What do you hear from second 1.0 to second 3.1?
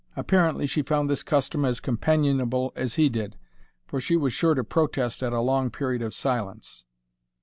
this custom as companionable as he